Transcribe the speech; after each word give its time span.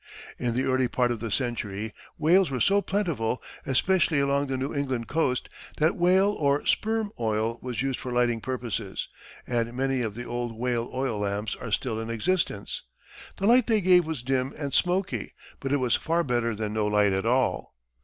In 0.39 0.55
the 0.55 0.63
early 0.63 0.87
part 0.87 1.11
of 1.11 1.19
the 1.19 1.29
century, 1.29 1.93
whales 2.17 2.49
were 2.49 2.59
so 2.59 2.81
plentiful, 2.81 3.39
especially 3.67 4.19
along 4.19 4.47
the 4.47 4.57
New 4.57 4.73
England 4.73 5.07
coast, 5.07 5.47
that 5.77 5.95
whale, 5.95 6.29
or 6.39 6.65
sperm, 6.65 7.11
oil 7.19 7.59
was 7.61 7.83
used 7.83 7.99
for 7.99 8.11
lighting 8.11 8.41
purposes, 8.41 9.09
and 9.45 9.75
many 9.75 10.01
of 10.01 10.15
the 10.15 10.23
old 10.25 10.53
whale 10.57 10.89
oil 10.91 11.19
lamps 11.19 11.55
are 11.55 11.71
still 11.71 11.99
in 11.99 12.09
existence. 12.09 12.81
The 13.37 13.45
light 13.45 13.67
they 13.67 13.79
gave 13.79 14.03
was 14.05 14.23
dim 14.23 14.55
and 14.57 14.73
smoky, 14.73 15.35
but 15.59 15.71
it 15.71 15.77
was 15.77 15.93
far 15.97 16.23
better 16.23 16.55
than 16.55 16.73
no 16.73 16.87
light 16.87 17.13
at 17.13 17.27
all. 17.27 17.75